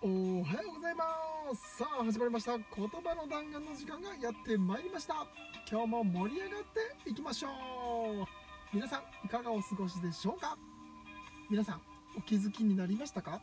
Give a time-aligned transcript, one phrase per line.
[0.00, 0.12] おは
[0.62, 1.04] ようございま
[1.56, 1.78] す。
[1.78, 2.56] さあ始まりました。
[2.56, 5.26] 言葉の弾丸の時間がやってまいりました。
[5.68, 6.62] 今日も盛り上がっ
[7.02, 8.26] ていきましょう。
[8.72, 10.56] 皆さんいかがお過ごしでしょうか？
[11.50, 11.80] 皆さん
[12.16, 13.42] お気づきになりましたか？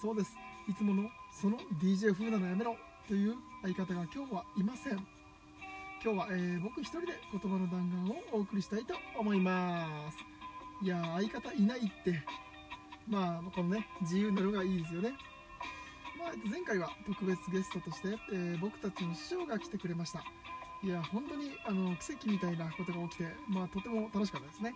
[0.00, 0.36] そうです。
[0.68, 2.76] いつものその DJ 風なのやめろ
[3.08, 4.92] という相方が今日はいません。
[4.92, 10.18] 今日は、えー、僕一人で言葉の弾丸をお送りしたいと思います。
[10.84, 12.22] いや相方いないって。
[13.08, 15.14] まあこのね自由なのがいいですよね。
[16.20, 20.22] まあ、前回は特別ゲストとして、えー、僕たちの師匠が来てくれました。
[20.82, 24.72] いや本当にあの奇跡みたいなことが起きて、まあ、とても楽しかったですね、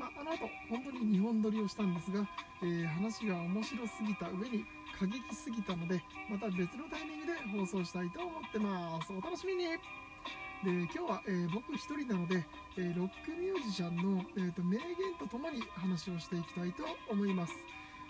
[0.00, 2.26] まあ、あの後本当に2本撮りをしたんですが、
[2.62, 4.64] えー、話が面白すぎた上に
[4.98, 9.12] 過激すぎたのでまた別のタイミングで放送したいと思ってます。
[9.12, 9.64] お楽しみに。
[10.64, 12.46] で今日は、えー、僕一人なので、
[12.78, 14.86] えー、ロックミュージシャンの、えーと、名言
[15.18, 17.52] とともに話をしていきたいと思います、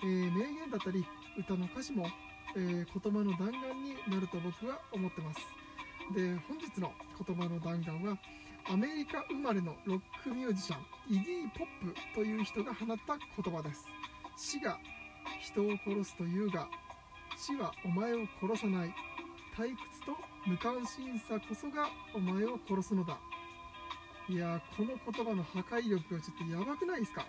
[0.04, 1.02] え名言だったり
[1.38, 2.06] 歌の歌詞も
[2.54, 5.40] えー、言葉の弾丸になると僕は思ってます。
[6.14, 6.92] で本日の
[7.26, 8.18] 言葉の弾丸は
[8.70, 13.86] アメリカ生まれのロックミュージシャンイディ・ポップという人が放った言葉です。
[14.36, 14.78] 死が
[15.40, 16.68] 人を殺すというが
[17.36, 18.94] 死はお前を殺さない
[19.56, 20.16] 退屈と
[20.46, 23.18] 無関心さこそがお前を殺すのだ。
[24.28, 27.26] いやこの言葉の破壊力がちょっとやばくないですか？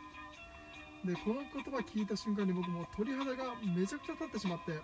[1.03, 4.79] でこの言葉聞いた瞬間に僕も鳥肌がめちゃくちゃ立ってしまって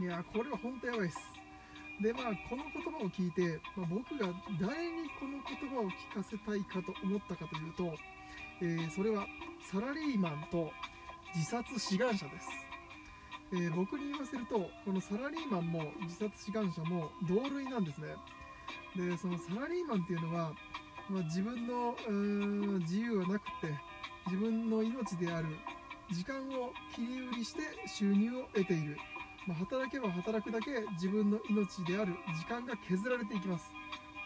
[0.00, 1.18] いやこれは本当やばいです。
[2.02, 4.26] でまあこの言葉を聞いて、まあ、僕が
[4.60, 7.94] 誰にこの言葉を聞かせたいかと思ったかというと、
[8.60, 9.26] えー、それは
[9.70, 10.72] サラリーマンと
[11.32, 12.48] 自殺志願者です、
[13.52, 18.08] えー、僕に言わせるとこのサラリーマンも自殺志願者も同類なんですね。
[18.96, 20.52] でそのサラリーマンっていうのは、
[21.08, 21.94] まあ、自分の
[22.80, 23.78] 自由はなくて
[24.26, 25.46] 自分の命である
[26.10, 28.96] 時間を切り売りして収入を得ている。
[29.46, 33.70] まあ、働けば働くだけ自分の命である時間が削られていきます。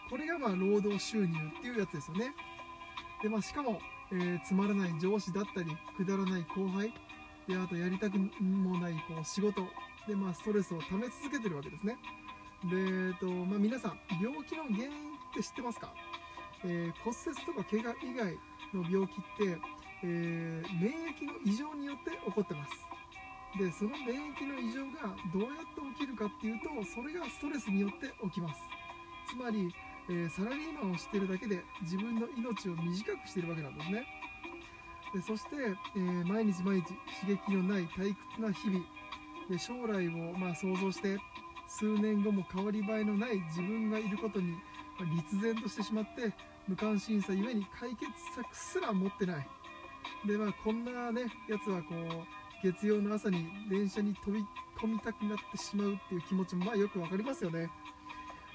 [0.09, 2.33] これがまあ労働収入っていうやつですよね。
[3.21, 3.79] で、まあ、しかも、
[4.11, 6.93] えー、つまらない上司だったりくだらない後輩
[7.47, 9.61] であとやりたくもないこう仕事
[10.07, 11.97] で、まあ、ストレスをため続けてるわけですね。
[12.63, 15.93] で、えーとまあ、皆さん病気の原因って知ってますか、
[16.63, 18.37] えー、骨折とか怪我以外
[18.73, 19.57] の病気って、
[20.03, 22.98] えー、免疫の異常によって起こってます。
[23.57, 28.61] でその免疫の異常がどうやって起きるかっていうとそれがストレスによって起きます。
[29.27, 29.73] つまり、
[30.09, 34.05] えー、サラリーマンをしてるだけで自分の命を短くしてるわけなんですね。
[35.13, 35.55] でそして、
[35.95, 38.85] えー、毎日毎日刺激のない退屈な日々
[39.49, 41.17] で将来をまあ想像して
[41.67, 44.55] 数年後も変わり映えのない自分がいることに
[45.15, 46.31] 立然としてしまって
[46.67, 49.47] 無関心さゆえに解決策すら持ってない。
[50.25, 54.39] でまあこんなねやつはこう月曜の朝に電車に飛び
[54.79, 57.69] 込みたくなってしまうっていう気持ちもまあよく分かりますよね。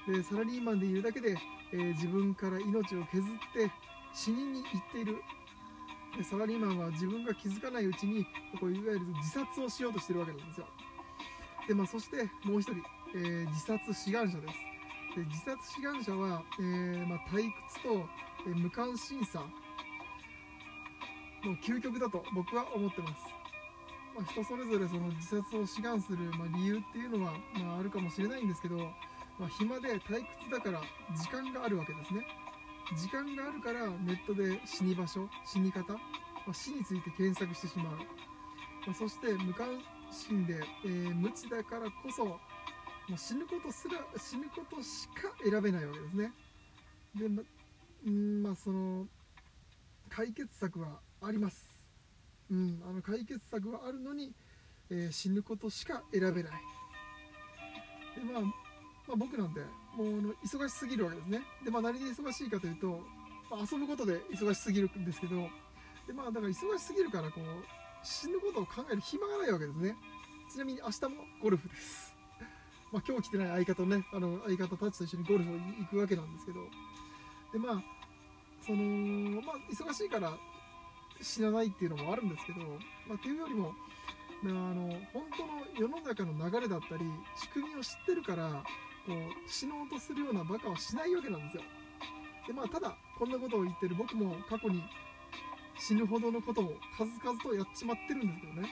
[0.07, 1.35] でサラリーマンでいるだけで、
[1.73, 3.23] えー、自分から命を削っ
[3.53, 3.71] て
[4.13, 5.21] 死にに行っている。
[6.23, 8.23] サラリーマンは自分が気づかないうちに
[8.57, 10.67] こういわゆる自殺をしようとしてるわけなんですよ。
[11.67, 12.75] で、まあ、そしてもう一人、
[13.15, 14.53] えー、自殺志願者です。
[15.17, 18.09] で自殺志願者は、えー、まあ、退屈と、
[18.47, 19.43] え無関心さ。
[21.45, 23.44] の究極だと僕は思ってます。
[24.15, 30.81] まあ、人それぞれその自殺を志願する、ま理由っていうのは、まあ、あるかもしれないんですけど、まあ、暇で退屈だから
[31.17, 32.25] 時間があるわけですね。
[32.95, 35.99] 時間があるからネットで死に場所死に方、ま
[36.49, 37.97] あ、死について検索してしまう、
[38.87, 39.81] ま、そして無関
[40.11, 42.35] 心で、えー、無知だからこそ、ま
[43.15, 46.31] あ、死ぬことすら死ぬことしか選べないわけですね。
[47.15, 47.43] でま
[48.05, 49.07] うんまあその
[50.09, 51.74] 解決策はあります。
[52.51, 54.31] うん、あの解決策はあるのに、
[54.89, 56.51] えー、死ぬことしか選べない。
[58.15, 58.49] で、まあ、ま
[59.13, 59.61] あ、僕なんて
[59.95, 61.41] もうあの忙しすぎるわけですね。
[61.63, 63.01] で、まあ、何で忙しいかというと、
[63.49, 65.35] まあ、遊ぶことで忙しすぎるんですけど
[66.07, 69.95] で、まあ、だから忙しすぎるからこう死ぬことを考える暇がないわけですね。
[70.51, 71.09] ちなみに明日も
[71.41, 72.15] ゴルフです。
[72.93, 76.59] まあ、今日来てない相方ねあの相方たちと一緒にゴルフを行くわけなんですけど。
[77.53, 77.83] でまあ
[78.65, 80.37] そのまあ忙しいから
[81.21, 82.59] 死なないっていうのもあるんですけど、
[83.07, 83.73] まあ、っていうよりも、
[84.43, 88.63] あ、の本当の世の中の流れだったり仕組みを知ってるから
[89.07, 91.63] こう死のうとするようなバカはしないわけなんですよ。
[92.47, 94.83] でまあただこんなことを言ってる僕も過去に
[95.77, 98.69] 死ぬほどのことを数々とやっちまってるんですけどね。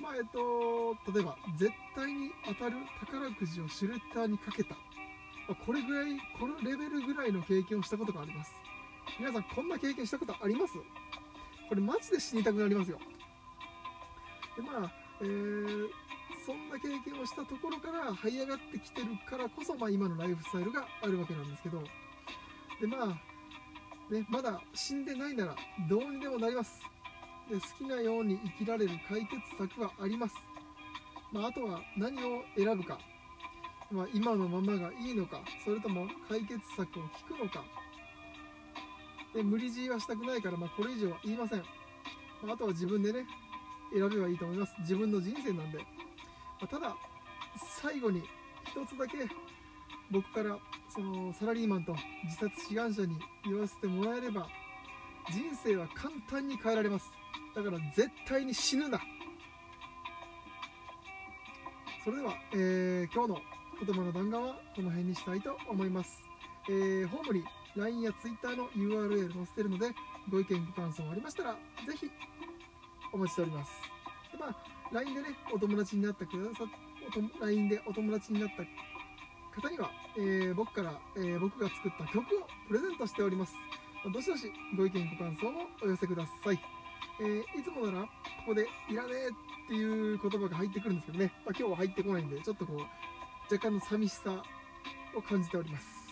[0.00, 4.76] まあえっと例えば絶対に当たる宝くじをシュレッダーにかけた。
[5.66, 8.54] これぐらいこのレベルぐらいの経験をしたことがあります。
[9.18, 10.74] 皆さんこんな経験したことあります？
[11.68, 12.98] これマジで死にたくなりますよ。
[14.56, 15.88] でまあ、えー、
[16.44, 21.82] そんな経験をしたところから這い上がってきてるからこそ、まあ、今のライフスタイルがあるわけなんですけど。
[22.80, 25.56] でまあねまだ死んでないなら
[25.88, 26.80] どうにでもなります。
[27.48, 30.34] で好きなように生きられる解決策はあります、
[31.30, 32.98] まあ、あとは何を選ぶか、
[33.90, 37.64] まあ、今のままがいいのかそれとも解決策を聞くのか。
[39.34, 41.62] で無理強いはしたくないから、まあ、これ以上は言いません、
[42.46, 43.26] まあ、とは自分でね
[43.92, 44.74] 選べばいいと思います。
[44.80, 45.84] 自分の人生なんで、ま
[46.62, 46.96] あ、ただ
[47.82, 48.22] 最後に
[48.64, 49.18] 一つだけ
[50.10, 50.58] 僕から
[50.88, 51.94] そのサラリーマンと
[52.24, 54.48] 自殺志願者に言わせてもらえれば
[55.30, 57.10] 人生は簡単に変えられます。
[57.54, 59.00] だから絶対に死ぬな。
[62.04, 63.38] それでは、えー、今日の
[63.82, 66.22] 言葉の弾丸はこの辺にしたいと思います、
[66.68, 67.42] えー、ホームに
[67.76, 69.86] LINE や Twitter の URL 載せてるので
[70.30, 71.58] ご意見ご感想ありましたらぜ
[71.96, 72.10] ひ
[73.12, 73.70] お待ちしております。
[74.32, 74.56] で、まあ、
[74.92, 76.64] LINE でねお友達になったくださ
[77.40, 78.64] LINE でお友達になった
[79.60, 83.54] 方には、えー、僕から、えー、僕が作った曲をプレゼントしております。
[84.12, 85.50] どしどしご意見ご感想を
[85.82, 86.60] お寄せください、
[87.20, 88.08] えー、いつもならこ
[88.48, 89.28] こで「いらねえ」
[89.64, 92.80] っていう言葉が入ってくるんですけどね、まあ、今日は入ってこないんでちょっとこう
[93.54, 94.42] 若干の寂しさ
[95.16, 96.03] を感じております。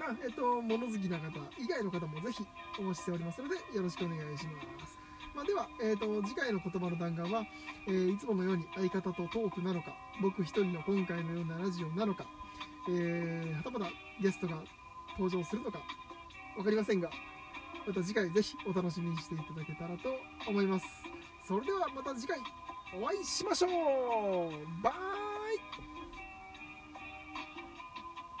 [0.00, 2.46] まあえっと物好きな方以外の方もぜひ
[2.78, 4.98] お待ちしておりますのでよろしくお願いします。
[5.34, 7.44] まあ、では、えーと、次回の言葉の弾丸は、
[7.86, 12.26] えー、いつものように相方とトークなのか僕一人の今回のようなラジオなのか、
[12.88, 13.86] えー、はたまた
[14.20, 14.56] ゲストが
[15.16, 15.78] 登場するのか
[16.56, 17.08] 分かりませんが
[17.86, 20.16] また次回ぜひお楽しみにしていただけたらと
[20.48, 20.86] 思います。
[21.46, 22.38] それではまた次回
[23.00, 24.82] お会いしましょう。
[24.82, 25.09] バイ。